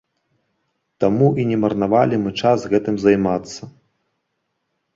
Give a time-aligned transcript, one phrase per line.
[1.03, 3.71] Таму і не марнавалі мы час гэтым займацца.